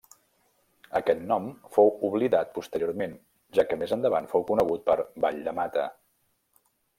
[0.99, 3.13] Aquest nom fou oblidat posteriorment,
[3.59, 5.87] ja que més endavant fou conegut per Vall de Mata.